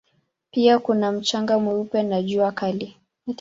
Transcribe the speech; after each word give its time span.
Pia 0.51 0.79
kuna 0.79 1.11
mchanga 1.11 1.59
mweupe 1.59 2.03
na 2.03 2.21
jua 2.21 2.51
kali. 2.51 2.97